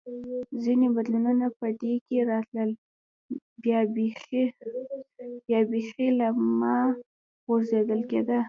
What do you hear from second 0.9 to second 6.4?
بدلونونه به په کې راتلل یا بېخي له